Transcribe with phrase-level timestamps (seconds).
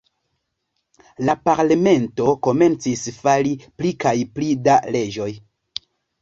[1.27, 3.53] La parlamento komencis fari
[3.83, 5.29] pli kaj pli da leĝoj.